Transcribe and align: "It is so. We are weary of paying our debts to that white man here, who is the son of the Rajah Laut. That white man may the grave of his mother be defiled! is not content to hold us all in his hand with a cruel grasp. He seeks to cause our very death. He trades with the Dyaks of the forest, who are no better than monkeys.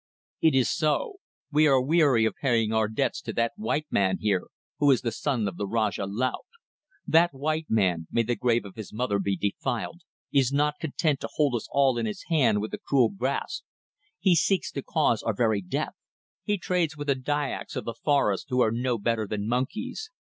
"It 0.41 0.55
is 0.55 0.67
so. 0.67 1.17
We 1.51 1.67
are 1.67 1.79
weary 1.79 2.25
of 2.25 2.33
paying 2.41 2.73
our 2.73 2.87
debts 2.87 3.21
to 3.21 3.33
that 3.33 3.51
white 3.55 3.85
man 3.91 4.17
here, 4.17 4.47
who 4.79 4.89
is 4.89 5.01
the 5.03 5.11
son 5.11 5.47
of 5.47 5.57
the 5.57 5.67
Rajah 5.67 6.07
Laut. 6.07 6.43
That 7.05 7.35
white 7.35 7.67
man 7.69 8.07
may 8.09 8.23
the 8.23 8.35
grave 8.35 8.65
of 8.65 8.73
his 8.73 8.91
mother 8.91 9.19
be 9.19 9.35
defiled! 9.37 10.01
is 10.31 10.51
not 10.51 10.79
content 10.79 11.19
to 11.19 11.29
hold 11.35 11.53
us 11.53 11.67
all 11.69 11.99
in 11.99 12.07
his 12.07 12.23
hand 12.29 12.61
with 12.61 12.73
a 12.73 12.79
cruel 12.79 13.09
grasp. 13.09 13.63
He 14.17 14.33
seeks 14.35 14.71
to 14.71 14.81
cause 14.81 15.21
our 15.21 15.35
very 15.35 15.61
death. 15.61 15.93
He 16.41 16.57
trades 16.57 16.97
with 16.97 17.05
the 17.05 17.13
Dyaks 17.15 17.75
of 17.75 17.85
the 17.85 17.93
forest, 17.93 18.47
who 18.49 18.59
are 18.61 18.71
no 18.71 18.97
better 18.97 19.27
than 19.27 19.47
monkeys. 19.47 20.09